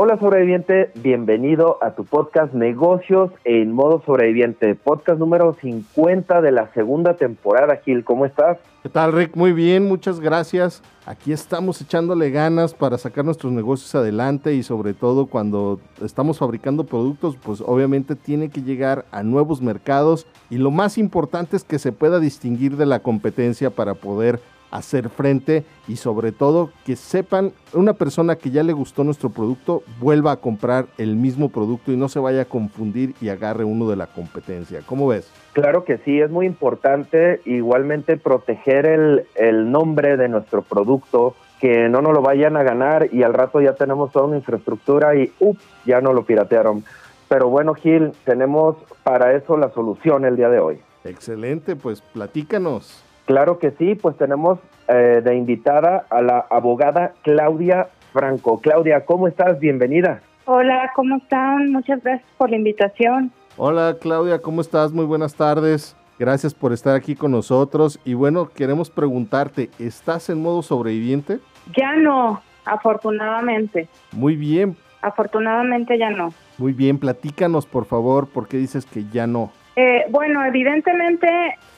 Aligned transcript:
Hola 0.00 0.16
sobreviviente, 0.16 0.92
bienvenido 1.02 1.76
a 1.82 1.96
tu 1.96 2.04
podcast 2.04 2.54
Negocios 2.54 3.32
en 3.42 3.72
modo 3.72 4.00
sobreviviente, 4.06 4.76
podcast 4.76 5.18
número 5.18 5.56
50 5.60 6.40
de 6.40 6.52
la 6.52 6.72
segunda 6.72 7.14
temporada, 7.16 7.80
Gil, 7.84 8.04
¿cómo 8.04 8.24
estás? 8.24 8.58
¿Qué 8.84 8.88
tal, 8.90 9.12
Rick? 9.12 9.34
Muy 9.34 9.52
bien, 9.52 9.88
muchas 9.88 10.20
gracias. 10.20 10.84
Aquí 11.04 11.32
estamos 11.32 11.80
echándole 11.80 12.30
ganas 12.30 12.74
para 12.74 12.96
sacar 12.96 13.24
nuestros 13.24 13.52
negocios 13.52 13.92
adelante 13.96 14.54
y 14.54 14.62
sobre 14.62 14.94
todo 14.94 15.26
cuando 15.26 15.80
estamos 16.00 16.38
fabricando 16.38 16.84
productos, 16.84 17.36
pues 17.36 17.60
obviamente 17.60 18.14
tiene 18.14 18.50
que 18.50 18.62
llegar 18.62 19.04
a 19.10 19.24
nuevos 19.24 19.60
mercados 19.60 20.28
y 20.48 20.58
lo 20.58 20.70
más 20.70 20.96
importante 20.96 21.56
es 21.56 21.64
que 21.64 21.80
se 21.80 21.90
pueda 21.90 22.20
distinguir 22.20 22.76
de 22.76 22.86
la 22.86 23.00
competencia 23.00 23.70
para 23.70 23.94
poder 23.94 24.38
hacer 24.70 25.08
frente 25.08 25.64
y 25.86 25.96
sobre 25.96 26.32
todo 26.32 26.70
que 26.84 26.96
sepan 26.96 27.52
una 27.72 27.94
persona 27.94 28.36
que 28.36 28.50
ya 28.50 28.62
le 28.62 28.72
gustó 28.72 29.04
nuestro 29.04 29.30
producto 29.30 29.82
vuelva 30.00 30.32
a 30.32 30.36
comprar 30.36 30.86
el 30.98 31.16
mismo 31.16 31.48
producto 31.48 31.92
y 31.92 31.96
no 31.96 32.08
se 32.08 32.18
vaya 32.18 32.42
a 32.42 32.44
confundir 32.44 33.14
y 33.20 33.28
agarre 33.28 33.64
uno 33.64 33.88
de 33.88 33.96
la 33.96 34.06
competencia. 34.06 34.80
¿Cómo 34.86 35.08
ves? 35.08 35.30
Claro 35.52 35.84
que 35.84 35.98
sí, 35.98 36.20
es 36.20 36.30
muy 36.30 36.46
importante 36.46 37.40
igualmente 37.44 38.16
proteger 38.16 38.86
el, 38.86 39.26
el 39.34 39.70
nombre 39.70 40.16
de 40.16 40.28
nuestro 40.28 40.62
producto, 40.62 41.34
que 41.60 41.88
no 41.88 42.02
nos 42.02 42.12
lo 42.12 42.22
vayan 42.22 42.56
a 42.56 42.62
ganar 42.62 43.08
y 43.12 43.22
al 43.22 43.34
rato 43.34 43.60
ya 43.60 43.74
tenemos 43.74 44.12
toda 44.12 44.26
una 44.26 44.36
infraestructura 44.36 45.16
y 45.16 45.32
ups, 45.40 45.62
ya 45.84 46.00
no 46.00 46.12
lo 46.12 46.24
piratearon. 46.24 46.84
Pero 47.28 47.48
bueno, 47.48 47.74
Gil, 47.74 48.12
tenemos 48.24 48.76
para 49.02 49.34
eso 49.34 49.56
la 49.56 49.70
solución 49.70 50.24
el 50.24 50.36
día 50.36 50.48
de 50.48 50.60
hoy. 50.60 50.80
Excelente, 51.04 51.76
pues 51.76 52.00
platícanos. 52.00 53.04
Claro 53.28 53.58
que 53.58 53.72
sí, 53.72 53.94
pues 53.94 54.16
tenemos 54.16 54.58
eh, 54.88 55.20
de 55.22 55.36
invitada 55.36 56.06
a 56.08 56.22
la 56.22 56.46
abogada 56.48 57.12
Claudia 57.22 57.88
Franco. 58.14 58.58
Claudia, 58.58 59.04
¿cómo 59.04 59.28
estás? 59.28 59.60
Bienvenida. 59.60 60.22
Hola, 60.46 60.90
¿cómo 60.96 61.18
están? 61.18 61.70
Muchas 61.70 62.02
gracias 62.02 62.26
por 62.38 62.48
la 62.48 62.56
invitación. 62.56 63.30
Hola 63.58 63.98
Claudia, 64.00 64.38
¿cómo 64.38 64.62
estás? 64.62 64.94
Muy 64.94 65.04
buenas 65.04 65.34
tardes. 65.34 65.94
Gracias 66.18 66.54
por 66.54 66.72
estar 66.72 66.96
aquí 66.96 67.14
con 67.14 67.32
nosotros. 67.32 68.00
Y 68.02 68.14
bueno, 68.14 68.48
queremos 68.48 68.88
preguntarte, 68.88 69.68
¿estás 69.78 70.30
en 70.30 70.40
modo 70.40 70.62
sobreviviente? 70.62 71.38
Ya 71.76 71.96
no, 71.96 72.40
afortunadamente. 72.64 73.90
Muy 74.12 74.36
bien. 74.36 74.74
Afortunadamente 75.02 75.98
ya 75.98 76.08
no. 76.08 76.32
Muy 76.56 76.72
bien, 76.72 76.98
platícanos 76.98 77.66
por 77.66 77.84
favor, 77.84 78.26
¿por 78.26 78.48
qué 78.48 78.56
dices 78.56 78.86
que 78.86 79.04
ya 79.04 79.26
no? 79.26 79.52
Eh, 79.80 80.06
bueno, 80.08 80.44
evidentemente 80.44 81.28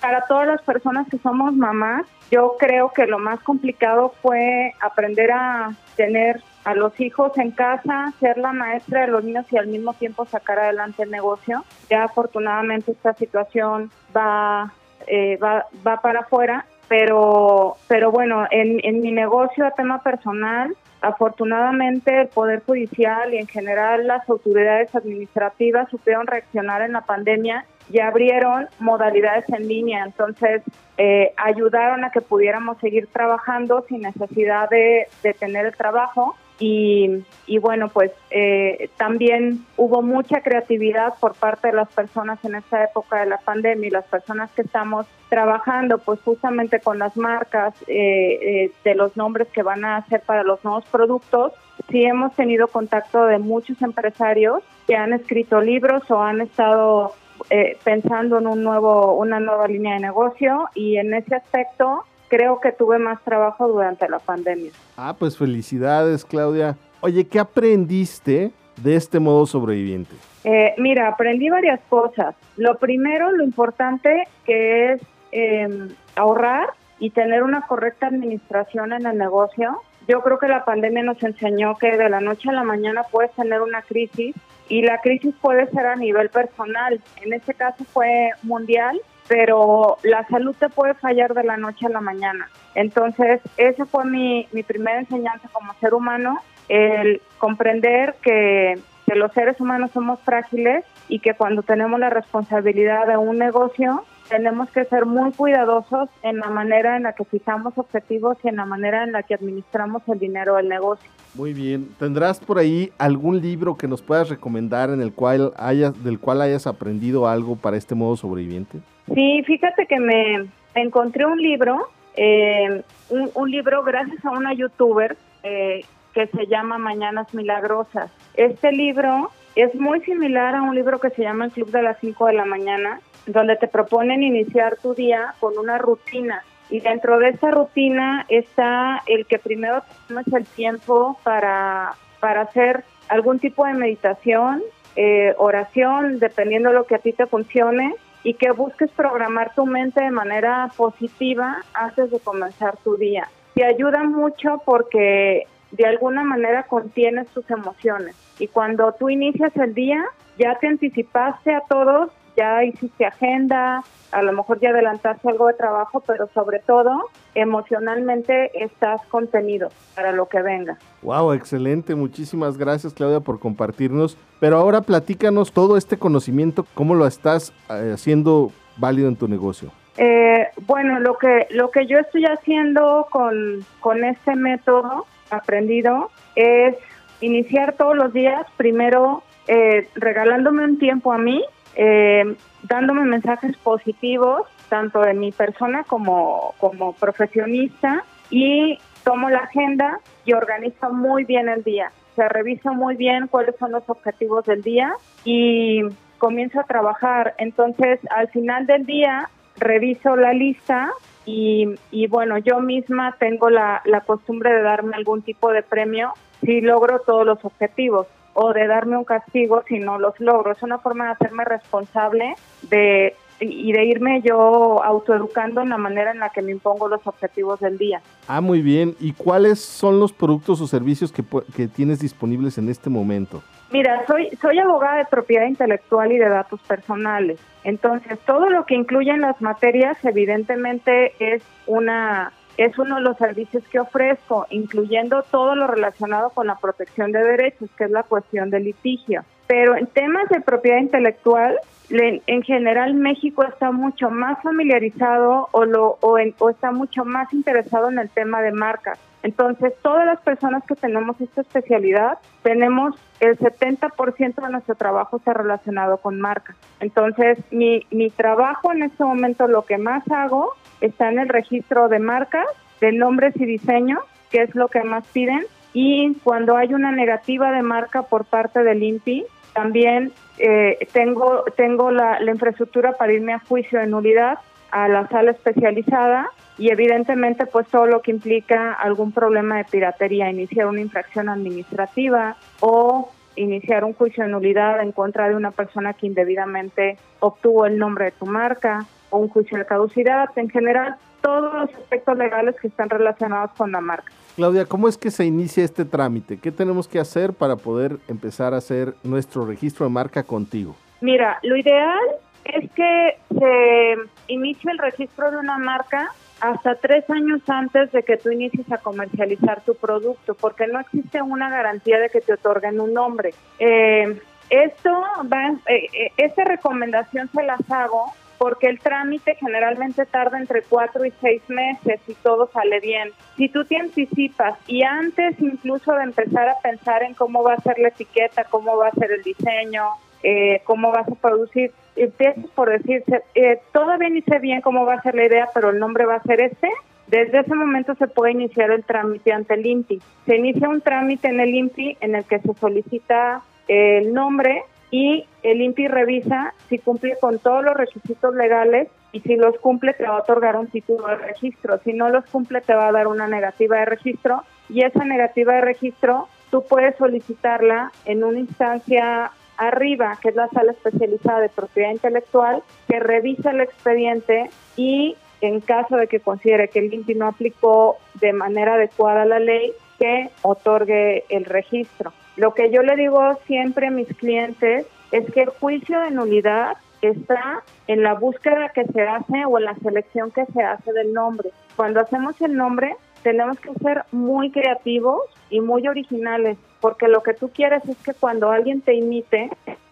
para 0.01 0.23
todas 0.23 0.47
las 0.47 0.63
personas 0.63 1.07
que 1.11 1.19
somos 1.19 1.53
mamás, 1.53 2.07
yo 2.31 2.57
creo 2.59 2.91
que 2.95 3.05
lo 3.05 3.19
más 3.19 3.41
complicado 3.41 4.15
fue 4.23 4.73
aprender 4.81 5.31
a 5.33 5.75
tener 5.97 6.41
a 6.65 6.73
los 6.73 6.99
hijos 6.99 7.37
en 7.37 7.51
casa, 7.51 8.11
ser 8.19 8.39
la 8.39 8.55
maestra 8.55 9.03
de 9.03 9.09
los 9.09 9.23
niños 9.23 9.45
y 9.53 9.59
al 9.59 9.67
mismo 9.67 9.93
tiempo 9.93 10.25
sacar 10.25 10.59
adelante 10.59 11.03
el 11.03 11.11
negocio. 11.11 11.63
Ya 11.91 12.05
afortunadamente 12.05 12.93
esta 12.93 13.13
situación 13.13 13.91
va, 14.17 14.73
eh, 15.07 15.37
va, 15.37 15.67
va 15.87 16.01
para 16.01 16.21
afuera, 16.21 16.65
pero, 16.89 17.77
pero 17.87 18.11
bueno, 18.11 18.47
en, 18.51 18.81
en 18.83 19.03
mi 19.03 19.13
negocio 19.13 19.67
a 19.67 19.73
tema 19.73 20.03
personal, 20.03 20.75
afortunadamente 21.03 22.23
el 22.23 22.29
Poder 22.29 22.63
Judicial 22.65 23.35
y 23.35 23.37
en 23.37 23.47
general 23.47 24.07
las 24.07 24.27
autoridades 24.31 24.95
administrativas 24.95 25.91
supieron 25.91 26.27
reaccionar 26.27 26.81
en 26.81 26.93
la 26.93 27.03
pandemia 27.03 27.67
ya 27.91 28.09
abrieron 28.09 28.69
modalidades 28.79 29.49
en 29.49 29.69
línea, 29.69 30.05
entonces 30.05 30.63
eh, 30.97 31.33
ayudaron 31.37 32.05
a 32.05 32.11
que 32.11 32.21
pudiéramos 32.21 32.79
seguir 32.79 33.07
trabajando 33.07 33.85
sin 33.89 34.03
necesidad 34.03 34.69
de, 34.69 35.09
tener 35.39 35.67
el 35.67 35.75
trabajo. 35.75 36.37
Y, 36.59 37.25
y 37.47 37.57
bueno, 37.57 37.89
pues 37.89 38.13
eh, 38.31 38.91
también 38.99 39.65
hubo 39.79 40.03
mucha 40.03 40.43
creatividad 40.43 41.15
por 41.19 41.35
parte 41.35 41.69
de 41.69 41.75
las 41.75 41.89
personas 41.89 42.45
en 42.45 42.55
esta 42.55 42.85
época 42.85 43.21
de 43.21 43.27
la 43.31 43.39
pandemia 43.39 43.89
y 43.89 43.91
las 43.91 44.05
personas 44.05 44.51
que 44.51 44.61
estamos 44.61 45.07
trabajando 45.31 45.97
pues 45.97 46.21
justamente 46.21 46.81
con 46.81 46.99
las 46.99 47.17
marcas 47.17 47.73
eh, 47.87 48.71
de 48.85 48.95
los 48.95 49.17
nombres 49.17 49.49
que 49.49 49.63
van 49.63 49.87
a 49.87 49.97
hacer 49.97 50.21
para 50.21 50.43
los 50.43 50.63
nuevos 50.63 50.85
productos. 50.91 51.55
Sí 51.89 52.05
hemos 52.05 52.35
tenido 52.35 52.69
contacto 52.69 53.25
de 53.25 53.39
muchos 53.39 53.81
empresarios 53.81 54.63
que 54.87 54.97
han 54.97 55.15
escrito 55.15 55.63
libros 55.63 56.03
o 56.11 56.21
han 56.21 56.43
estado 56.43 57.15
eh, 57.51 57.77
pensando 57.83 58.39
en 58.39 58.47
un 58.47 58.63
nuevo, 58.63 59.15
una 59.15 59.41
nueva 59.41 59.67
línea 59.67 59.95
de 59.95 60.01
negocio 60.01 60.69
y 60.75 60.97
en 60.97 61.13
ese 61.15 61.35
aspecto 61.35 62.05
creo 62.29 62.61
que 62.61 62.71
tuve 62.71 62.99
más 62.99 63.21
trabajo 63.25 63.67
durante 63.67 64.09
la 64.09 64.21
pandemia. 64.21 64.71
Ah, 64.97 65.17
pues 65.19 65.37
felicidades 65.37 66.25
Claudia. 66.25 66.77
Oye, 67.01 67.27
¿qué 67.27 67.41
aprendiste 67.41 68.53
de 68.77 68.97
este 68.97 69.19
modo 69.19 69.47
sobreviviente? 69.47 70.15
Eh, 70.45 70.75
mira, 70.79 71.09
aprendí 71.09 71.51
varias 71.51 71.81
cosas. 71.89 72.35
Lo 72.57 72.79
primero, 72.79 73.33
lo 73.33 73.43
importante 73.43 74.29
que 74.47 74.93
es 74.93 75.03
em, 75.33 75.89
ahorrar 76.15 76.69
y 76.99 77.11
tener 77.11 77.43
una 77.43 77.63
correcta 77.63 78.07
administración 78.07 78.93
en 78.93 79.07
el 79.07 79.19
negocio. 79.19 79.81
Yo 80.07 80.23
creo 80.23 80.39
que 80.39 80.49
la 80.49 80.65
pandemia 80.65 81.03
nos 81.03 81.23
enseñó 81.23 81.77
que 81.77 81.97
de 81.97 82.09
la 82.09 82.21
noche 82.21 82.49
a 82.49 82.53
la 82.53 82.63
mañana 82.63 83.03
puedes 83.11 83.33
tener 83.33 83.61
una 83.61 83.83
crisis 83.83 84.37
y 84.71 84.83
la 84.83 84.99
crisis 84.99 85.35
puede 85.43 85.69
ser 85.71 85.85
a 85.85 85.97
nivel 85.97 86.31
personal. 86.31 87.01
En 87.21 87.33
este 87.35 87.53
caso 87.53 87.85
fue 87.85 88.31
mundial, 88.43 88.99
pero 89.29 89.99
la 90.05 90.27
salud 90.29 90.55
te 90.59 90.69
puede 90.69 90.95
fallar 90.95 91.35
de 91.35 91.43
la 91.45 91.57
noche 91.57 91.87
a 91.87 91.91
la 91.91 92.01
mañana. 92.01 92.49
Entonces, 92.75 93.41
esa 93.57 93.85
fue 93.85 94.05
mi, 94.05 94.49
mi 94.53 94.63
primera 94.63 95.01
enseñanza 95.01 95.49
como 95.53 95.75
ser 95.75 95.93
humano, 95.93 96.39
el 96.69 97.21
comprender 97.39 98.15
que, 98.23 98.79
que 99.07 99.15
los 99.17 99.33
seres 99.33 99.61
humanos 99.61 99.91
somos 99.93 100.21
frágiles 100.21 100.85
y 101.09 101.19
que 101.19 101.35
cuando 101.35 101.65
tenemos 101.65 101.99
la 101.99 102.11
responsabilidad 102.11 103.09
de 103.09 103.17
un 103.17 103.39
negocio, 103.39 104.05
tenemos 104.29 104.71
que 104.71 104.85
ser 104.85 105.05
muy 105.05 105.33
cuidadosos 105.33 106.09
en 106.23 106.39
la 106.39 106.47
manera 106.47 106.97
en 106.97 107.03
la 107.03 107.13
que 107.15 107.25
fijamos 107.25 107.77
objetivos 107.77 108.39
y 108.45 108.49
en 108.49 108.57
la 108.57 108.67
manera 108.67 109.03
en 109.03 109.11
la 109.11 109.25
que 109.25 109.35
administramos 109.35 110.03
el 110.07 110.21
dinero 110.21 110.55
del 110.55 110.69
negocio. 110.69 111.11
Muy 111.35 111.53
bien. 111.53 111.89
¿Tendrás 111.99 112.41
por 112.41 112.59
ahí 112.59 112.93
algún 112.99 113.41
libro 113.41 113.77
que 113.77 113.87
nos 113.87 114.03
puedas 114.03 114.29
recomendar 114.29 114.91
en 114.91 115.01
el 115.01 115.13
cual 115.13 115.53
hayas, 115.57 116.03
del 116.03 116.19
cual 116.19 116.43
hayas 116.43 116.67
aprendido 116.67 117.29
algo 117.29 117.57
para 117.57 117.77
este 117.77 117.95
modo 117.95 118.17
sobreviviente? 118.17 118.79
Sí, 119.15 119.43
fíjate 119.45 119.87
que 119.87 120.01
me 120.01 120.49
encontré 120.75 121.27
un 121.27 121.41
libro, 121.41 121.89
eh, 122.17 122.83
un, 123.09 123.51
libro 123.51 123.83
gracias 123.85 124.25
a 124.25 124.31
una 124.31 124.53
youtuber 124.55 125.17
eh, 125.43 125.85
que 126.15 126.27
se 126.27 126.47
llama 126.47 126.79
Mañanas 126.79 127.33
Milagrosas. 127.33 128.11
Este 128.35 128.73
libro 128.73 129.31
es 129.55 129.75
muy 129.75 130.01
similar 130.01 130.55
a 130.55 130.63
un 130.63 130.75
libro 130.75 130.99
que 131.01 131.11
se 131.11 131.23
llama 131.23 131.47
El 131.47 131.53
Club 131.53 131.71
de 131.71 131.83
las 131.83 131.99
5 132.01 132.27
de 132.27 132.33
la 132.35 132.45
mañana, 132.45 133.01
donde 133.27 133.57
te 133.57 133.69
proponen 133.69 134.23
iniciar 134.23 134.77
tu 134.83 134.95
día 134.95 135.35
con 135.41 135.57
una 135.59 135.79
rutina. 135.79 136.43
Y 136.71 136.81
dentro 136.81 137.19
de 137.19 137.31
esa 137.31 137.51
rutina 137.51 138.25
está 138.29 139.03
el 139.07 139.27
que 139.27 139.39
primero 139.39 139.83
tomes 140.09 140.27
el 140.33 140.47
tiempo 140.47 141.19
para, 141.25 141.95
para 142.21 142.43
hacer 142.43 142.85
algún 143.09 143.41
tipo 143.41 143.67
de 143.67 143.75
meditación, 143.75 144.63
eh, 144.97 145.35
oración, 145.39 146.21
dependiendo 146.21 146.71
de 146.71 146.77
lo 146.77 146.85
que 146.85 146.95
a 146.95 146.99
ti 146.99 147.13
te 147.13 147.27
funcione, 147.27 147.95
y 148.23 148.35
que 148.35 148.51
busques 148.51 148.91
programar 148.91 149.55
tu 149.55 149.67
mente 149.67 150.03
de 150.03 150.11
manera 150.11 150.71
positiva 150.77 151.65
antes 151.73 152.11
de 152.11 152.21
comenzar 152.21 152.77
tu 152.79 152.97
día. 152.97 153.29
Te 153.55 153.65
ayuda 153.65 154.05
mucho 154.05 154.63
porque 154.65 155.47
de 155.71 155.87
alguna 155.87 156.23
manera 156.23 156.65
contienes 156.65 157.29
tus 157.29 157.49
emociones. 157.51 158.15
Y 158.39 158.49
cuando 158.49 158.93
tú 158.93 159.09
inicias 159.09 159.57
el 159.57 159.75
día, 159.75 160.05
ya 160.39 160.59
te 160.59 160.67
anticipaste 160.67 161.55
a 161.55 161.63
todos 161.69 162.11
ya 162.41 162.65
hiciste 162.65 163.05
agenda, 163.05 163.83
a 164.13 164.23
lo 164.23 164.33
mejor 164.33 164.61
ya 164.61 164.71
adelantaste 164.71 165.29
algo 165.29 165.47
de 165.49 165.55
trabajo, 165.55 166.03
pero 166.07 166.27
sobre 166.33 166.59
todo 166.61 167.11
emocionalmente 167.35 168.51
estás 168.65 169.03
contenido 169.09 169.69
para 169.95 170.13
lo 170.13 170.27
que 170.27 170.41
venga. 170.41 170.79
Wow, 171.03 171.33
excelente. 171.35 171.95
Muchísimas 171.95 172.57
gracias 172.57 172.95
Claudia 172.95 173.21
por 173.21 173.39
compartirnos. 173.39 174.17
Pero 174.41 174.57
ahora 174.57 174.81
platícanos 174.81 175.53
todo 175.53 175.77
este 175.77 175.99
conocimiento, 175.99 176.65
cómo 176.75 176.95
lo 176.95 177.07
estás 177.07 177.53
eh, 177.69 177.93
haciendo 177.93 178.53
válido 178.79 179.09
en 179.09 179.17
tu 179.17 179.29
negocio. 179.29 179.71
Eh, 179.99 180.47
bueno, 180.67 180.99
lo 180.99 181.19
que 181.19 181.47
lo 181.51 181.71
que 181.71 181.87
yo 181.87 181.99
estoy 181.99 182.25
haciendo 182.25 183.07
con, 183.11 183.67
con 183.81 184.03
este 184.03 184.35
método 184.35 185.05
aprendido 185.31 186.11
es 186.37 186.75
iniciar 187.21 187.75
todos 187.75 187.95
los 187.97 188.13
días 188.15 188.47
primero 188.57 189.23
eh, 189.47 189.89
regalándome 189.95 190.65
un 190.65 190.79
tiempo 190.79 191.13
a 191.13 191.19
mí 191.19 191.45
eh, 191.75 192.37
dándome 192.63 193.05
mensajes 193.05 193.57
positivos, 193.59 194.43
tanto 194.69 195.01
de 195.01 195.15
mi 195.15 195.33
persona 195.33 195.85
como, 195.85 196.55
como 196.59 196.93
profesionista, 196.93 198.05
y 198.31 198.79
tomo 199.05 199.31
la 199.31 199.39
agenda 199.39 200.01
y 200.25 200.33
organizo 200.33 200.93
muy 200.93 201.25
bien 201.25 201.49
el 201.49 201.65
día. 201.65 201.91
Se 202.17 202.29
revisa 202.29 202.73
muy 202.73 202.97
bien 202.97 203.27
cuáles 203.29 203.57
son 203.57 203.73
los 203.73 203.89
objetivos 203.89 204.45
del 204.45 204.63
día 204.63 204.93
y 205.25 205.83
comienzo 206.19 206.61
a 206.61 206.65
trabajar. 206.65 207.35
Entonces, 207.39 207.99
al 208.11 208.29
final 208.29 208.67
del 208.67 208.85
día, 208.85 209.31
reviso 209.57 210.17
la 210.17 210.33
lista 210.33 210.91
y, 211.25 211.75
y 211.91 212.07
bueno, 212.07 212.39
yo 212.39 212.61
misma 212.61 213.17
tengo 213.19 213.51
la, 213.51 213.83
la 213.85 214.03
costumbre 214.03 214.53
de 214.53 214.63
darme 214.63 214.97
algún 214.97 215.23
tipo 215.23 215.51
de 215.51 215.63
premio 215.63 216.13
si 216.41 216.61
logro 216.61 217.01
todos 217.01 217.27
los 217.27 217.45
objetivos 217.45 218.07
o 218.35 218.53
de 218.53 218.67
darme 218.67 218.97
un 218.97 219.05
castigo 219.05 219.63
si 219.67 219.79
no 219.79 219.99
los 219.99 220.19
logro. 220.21 220.53
Es 220.53 220.63
una 220.63 220.79
forma 220.79 221.07
de 221.07 221.11
hacerme 221.13 221.45
responsable 221.45 222.35
de 222.63 223.15
y 223.41 223.73
de 223.73 223.85
irme 223.85 224.21
yo 224.23 224.85
autoeducando 224.85 225.63
en 225.63 225.71
la 225.71 225.79
manera 225.79 226.11
en 226.11 226.19
la 226.19 226.29
que 226.29 226.43
me 226.43 226.53
impongo 226.53 226.89
los 226.89 227.07
objetivos 227.07 227.59
del 227.61 227.79
día. 227.79 228.03
Ah, 228.29 228.41
muy 228.41 228.61
bien. 228.61 228.95
¿Y 229.01 229.13
cuáles 229.13 229.61
son 229.61 229.99
los 229.99 230.13
productos 230.13 230.61
o 230.61 230.67
servicios 230.67 231.11
que, 231.11 231.25
que 231.57 231.67
tienes 231.67 232.01
disponibles 232.01 232.59
en 232.59 232.69
este 232.69 232.91
momento? 232.91 233.43
Mira, 233.73 234.05
soy, 234.07 234.29
soy 234.41 234.59
abogada 234.59 234.99
de 234.99 235.05
propiedad 235.07 235.47
intelectual 235.47 236.13
y 236.13 236.19
de 236.19 236.29
datos 236.29 236.61
personales. 236.63 237.39
Entonces, 237.65 238.19
todo 238.27 238.51
lo 238.51 238.67
que 238.67 238.75
incluye 238.75 239.11
en 239.11 239.21
las 239.21 239.41
materias, 239.41 239.97
evidentemente, 240.05 241.13
es 241.19 241.43
una 241.67 242.33
es 242.61 242.79
uno 242.79 242.97
de 242.97 243.01
los 243.01 243.17
servicios 243.17 243.65
que 243.71 243.81
ofrezco, 243.81 244.47
incluyendo 244.51 245.23
todo 245.23 245.55
lo 245.55 245.67
relacionado 245.67 246.29
con 246.29 246.47
la 246.47 246.57
protección 246.57 247.11
de 247.11 247.23
derechos, 247.23 247.71
que 247.79 247.85
es 247.85 247.91
la 247.91 248.03
cuestión 248.03 248.51
del 248.51 248.65
litigio. 248.65 249.25
Pero 249.47 249.77
en 249.77 249.87
temas 249.87 250.29
de 250.29 250.43
propiedad 250.43 250.77
intelectual, 250.77 251.59
en 251.89 252.43
general 252.43 252.93
México 252.95 253.45
está 253.45 253.73
mucho 253.73 254.11
más 254.11 254.43
familiarizado 254.43 255.49
o, 255.53 256.19
está 256.51 256.71
mucho 256.71 257.07
más 257.07 257.33
interesado 257.33 257.89
en 257.89 257.99
el 257.99 258.11
tema 258.11 258.43
de 258.43 258.53
marcas. 258.53 258.99
Entonces, 259.23 259.73
todas 259.83 260.05
las 260.05 260.21
personas 260.21 260.63
que 260.65 260.75
tenemos 260.75 261.19
esta 261.19 261.41
especialidad, 261.41 262.19
tenemos 262.43 262.95
el 263.21 263.39
70% 263.39 264.35
de 264.35 264.51
nuestro 264.51 264.75
trabajo 264.75 265.17
está 265.17 265.33
relacionado 265.33 265.97
con 265.97 266.21
marcas. 266.21 266.57
Entonces, 266.79 267.39
mi 267.51 268.11
trabajo 268.17 268.71
en 268.73 268.83
este 268.83 269.03
momento, 269.03 269.49
lo 269.49 269.65
que 269.65 269.79
más 269.79 270.09
hago, 270.11 270.55
está 270.81 271.11
en 271.11 271.19
el 271.19 271.29
registro 271.29 271.89
de 271.89 271.99
marcas, 271.99 272.47
de 272.81 272.93
nombres 272.93 273.35
y 273.37 273.45
diseños, 273.45 274.01
que 274.31 274.43
es 274.43 274.55
lo 274.55 274.69
que 274.69 274.83
más 274.83 275.07
piden. 275.09 275.45
Y 275.73 276.15
cuando 276.25 276.57
hay 276.57 276.75
una 276.75 276.91
negativa 276.91 277.53
de 277.53 277.63
marca 277.63 278.03
por 278.03 278.25
parte 278.25 278.63
del 278.63 278.83
INPI, 278.83 279.25
también 279.53 280.13
eh, 280.39 280.79
tengo, 280.93 281.45
tengo 281.57 281.91
la, 281.91 282.21
la 282.21 282.31
infraestructura 282.31 282.93
para 282.93 283.13
irme 283.13 283.33
a 283.35 283.41
juicio 283.41 283.79
de 283.79 283.87
nulidad 283.87 284.39
a 284.71 284.89
la 284.89 285.09
sala 285.09 285.33
especializada 285.33 286.31
y 286.57 286.71
evidentemente 286.71 287.47
pues 287.47 287.67
todo 287.69 287.87
lo 287.87 288.03
que 288.03 288.11
implica 288.11 288.73
algún 288.73 289.13
problema 289.13 289.59
de 289.59 289.65
piratería, 289.65 290.31
iniciar 290.31 290.67
una 290.67 290.81
infracción 290.81 291.29
administrativa 291.29 292.37
o 292.61 293.11
iniciar 293.37 293.85
un 293.85 293.95
juicio 293.95 294.25
de 294.25 294.31
nulidad 294.31 294.81
en 294.81 294.93
contra 294.93 295.29
de 295.29 295.37
una 295.37 295.51
persona 295.51 295.95
que 295.95 296.07
indebidamente 296.07 296.99
obtuvo 297.21 297.67
el 297.67 297.79
nombre 297.79 298.07
de 298.07 298.11
tu 298.13 298.27
marca 298.27 298.87
o 299.11 299.19
un 299.19 299.29
juicio 299.29 299.59
de 299.59 299.67
caducidad, 299.67 300.29
en 300.37 300.49
general 300.49 300.97
todos 301.21 301.53
los 301.53 301.75
aspectos 301.75 302.17
legales 302.17 302.57
que 302.61 302.69
están 302.69 302.89
relacionados 302.89 303.51
con 303.57 303.73
la 303.73 303.81
marca. 303.81 304.11
Claudia, 304.37 304.65
¿cómo 304.65 304.89
es 304.89 304.97
que 304.97 305.11
se 305.11 305.25
inicia 305.25 305.65
este 305.65 305.85
trámite? 305.85 306.39
¿Qué 306.39 306.51
tenemos 306.51 306.89
que 306.89 306.99
hacer 306.99 307.35
para 307.35 307.57
poder 307.57 307.99
empezar 308.09 308.55
a 308.55 308.59
hacer 308.59 308.95
nuestro 309.03 309.45
registro 309.45 309.85
de 309.85 309.93
marca 309.93 310.23
contigo? 310.23 310.75
Mira, 311.01 311.39
lo 311.43 311.57
ideal 311.57 311.99
es 312.45 312.71
que 312.73 313.19
se 313.39 313.97
inicie 314.29 314.71
el 314.71 314.79
registro 314.79 315.31
de 315.31 315.37
una 315.37 315.59
marca 315.59 316.11
hasta 316.41 316.75
tres 316.77 317.09
años 317.11 317.43
antes 317.49 317.93
de 317.93 318.03
que 318.03 318.17
tú 318.17 318.31
inicies 318.31 318.71
a 318.73 318.79
comercializar 318.79 319.61
tu 319.63 319.75
producto, 319.75 320.35
porque 320.35 320.67
no 320.67 320.81
existe 320.81 321.21
una 321.21 321.51
garantía 321.51 321.99
de 321.99 322.09
que 322.09 322.21
te 322.21 322.33
otorguen 322.33 322.81
un 322.81 322.95
nombre. 322.95 323.35
Eh, 323.59 324.21
esto 324.49 324.91
va, 325.33 325.51
eh, 325.67 325.87
eh, 325.93 326.13
esta 326.17 326.45
recomendación 326.45 327.31
se 327.33 327.43
las 327.43 327.71
hago 327.71 328.13
porque 328.41 328.69
el 328.69 328.81
trámite 328.81 329.35
generalmente 329.35 330.07
tarda 330.07 330.39
entre 330.39 330.63
cuatro 330.63 331.05
y 331.05 331.13
seis 331.21 331.43
meses 331.49 332.01
y 332.09 332.15
todo 332.15 332.49
sale 332.51 332.81
bien. 332.81 333.11
Si 333.37 333.51
tú 333.51 333.67
te 333.67 333.77
anticipas 333.77 334.59
y 334.67 334.83
antes 334.83 335.39
incluso 335.41 335.93
de 335.93 336.05
empezar 336.05 336.49
a 336.49 336.59
pensar 336.63 337.03
en 337.03 337.13
cómo 337.13 337.43
va 337.43 337.53
a 337.53 337.61
ser 337.61 337.79
la 337.79 337.89
etiqueta, 337.89 338.45
cómo 338.45 338.79
va 338.79 338.89
a 338.89 338.93
ser 338.93 339.13
el 339.13 339.23
diseño, 339.23 339.83
eh, 340.23 340.63
cómo 340.65 340.91
vas 340.91 341.07
a 341.07 341.17
producir, 341.17 341.73
empiezas 341.97 342.47
por 342.55 342.71
decirse, 342.71 343.23
eh, 343.35 343.61
todavía 343.75 344.09
ni 344.09 344.23
sé 344.23 344.39
bien 344.39 344.63
cómo 344.63 344.87
va 344.87 344.95
a 344.95 345.03
ser 345.03 345.17
la 345.17 345.27
idea, 345.27 345.51
pero 345.53 345.69
el 345.69 345.79
nombre 345.79 346.07
va 346.07 346.15
a 346.15 346.23
ser 346.23 346.41
este, 346.41 346.71
desde 347.09 347.41
ese 347.41 347.55
momento 347.55 347.95
se 347.97 348.07
puede 348.07 348.33
iniciar 348.33 348.71
el 348.71 348.85
trámite 348.85 349.35
ante 349.35 349.53
el 349.53 349.67
INPI. 349.67 350.01
Se 350.25 350.37
inicia 350.37 350.67
un 350.67 350.81
trámite 350.81 351.29
en 351.29 351.41
el 351.41 351.55
INPI 351.55 351.99
en 352.01 352.15
el 352.15 352.25
que 352.25 352.39
se 352.39 352.55
solicita 352.55 353.43
el 353.69 354.15
nombre, 354.15 354.63
y 354.91 355.27
el 355.43 355.63
INPI 355.63 355.89
revisa 355.89 356.55
si 356.69 356.79
cumple 356.79 357.17
con 357.21 357.39
todos 357.39 357.65
los 357.65 357.75
requisitos 357.75 358.35
legales 358.35 358.89
y 359.13 359.21
si 359.21 359.37
los 359.37 359.59
cumple 359.59 359.95
te 359.95 360.05
va 360.05 360.17
a 360.17 360.21
otorgar 360.21 360.57
un 360.57 360.67
título 360.69 361.07
de 361.07 361.17
registro. 361.17 361.79
Si 361.85 361.93
no 361.93 362.09
los 362.09 362.25
cumple 362.27 362.61
te 362.61 362.75
va 362.75 362.89
a 362.89 362.93
dar 362.93 363.07
una 363.07 363.29
negativa 363.29 363.79
de 363.79 363.85
registro 363.85 364.43
y 364.69 364.85
esa 364.85 365.05
negativa 365.05 365.55
de 365.55 365.61
registro 365.63 366.29
tú 366.51 366.65
puedes 366.69 366.97
solicitarla 366.97 367.93
en 368.05 368.25
una 368.25 368.41
instancia 368.41 369.31
arriba, 369.57 370.19
que 370.21 370.31
es 370.31 370.35
la 370.35 370.49
sala 370.49 370.73
especializada 370.73 371.41
de 371.41 371.49
propiedad 371.51 371.91
intelectual, 371.91 372.63
que 372.89 372.99
revisa 372.99 373.51
el 373.51 373.61
expediente 373.61 374.51
y 374.77 375.17
en 375.43 375.61
caso 375.61 375.97
de 375.97 376.07
que 376.07 376.21
considere 376.21 376.69
que 376.69 376.81
el 376.81 376.93
INPI 376.93 377.15
no 377.15 377.27
aplicó 377.27 377.97
de 378.15 378.33
manera 378.33 378.75
adecuada 378.75 379.25
la 379.25 379.39
ley, 379.39 379.73
que 379.99 380.31
otorgue 380.43 381.25
el 381.29 381.45
registro. 381.45 382.13
Lo 382.41 382.55
que 382.55 382.71
yo 382.71 382.83
le 382.83 382.97
digo 382.97 383.21
siempre 383.47 383.89
a 383.89 383.91
mis 383.91 384.09
clientes 384.17 384.87
es 385.13 385.31
que 385.31 385.43
el 385.43 385.51
juicio 385.51 386.01
de 386.01 386.11
nulidad 386.11 386.79
está 387.03 387.63
en 387.87 388.03
la 388.03 388.15
búsqueda 388.15 388.71
que 388.71 388.87
se 388.87 389.03
hace 389.03 389.45
o 389.45 389.59
en 389.59 389.65
la 389.65 389.75
selección 389.75 390.31
que 390.31 390.47
se 390.47 390.63
hace 390.63 390.91
del 390.95 391.13
nombre. 391.13 391.51
Cuando 391.77 392.01
hacemos 392.01 392.41
el 392.41 392.57
nombre, 392.57 392.97
tenemos 393.23 393.61
que 393.61 393.75
ser 393.75 394.05
muy 394.11 394.51
creativos 394.51 395.21
y 395.51 395.61
muy 395.61 395.87
originales, 395.87 396.57
porque 396.81 397.09
lo 397.09 397.23
que 397.23 397.35
tú 397.35 397.51
quieres 397.51 397.87
es 397.87 397.99
que 397.99 398.15
cuando 398.15 398.51
alguien 398.51 398.81
te 398.81 398.95
imite, 398.95 399.51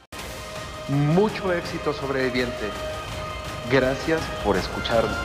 Mucho 0.88 1.52
éxito, 1.52 1.92
sobreviviente. 1.92 2.68
Gracias 3.70 4.22
por 4.46 4.56
escucharnos. 4.56 5.18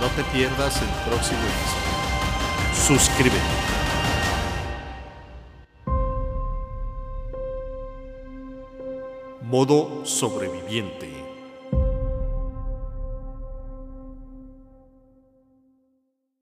No 0.00 0.06
te 0.08 0.22
pierdas 0.32 0.80
el 0.80 1.10
próximo 1.10 1.40
episodio. 1.40 2.72
Suscríbete. 2.72 3.38
Modo 9.42 10.04
sobreviviente. 10.04 11.21